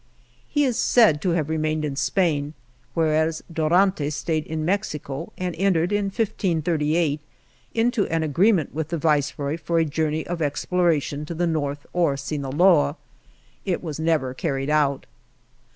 He 0.49 0.63
is 0.65 0.79
said 0.79 1.21
to 1.21 1.29
have 1.33 1.47
remained 1.47 1.85
in 1.85 1.95
Spain, 1.95 2.55
whereas 2.95 3.43
Dorantes 3.53 4.15
stayed 4.15 4.45
xii 4.45 4.49
INTRODUCTION 4.49 4.53
in 4.61 4.65
Mexico, 4.65 5.33
and 5.37 5.55
entered, 5.59 5.91
in 5.91 6.05
1538, 6.05 7.21
into 7.75 8.07
an 8.07 8.23
agreement 8.23 8.73
with 8.73 8.87
the 8.87 8.97
Viceroy 8.97 9.57
for 9.57 9.77
a 9.77 9.85
journey 9.85 10.25
of 10.25 10.41
exploration 10.41 11.23
to 11.27 11.35
the 11.35 11.45
north 11.45 11.85
or 11.93 12.17
Sinaloa. 12.17 12.97
It 13.63 13.83
was 13.83 13.99
never 13.99 14.33
carried 14.33 14.71
out. 14.71 15.05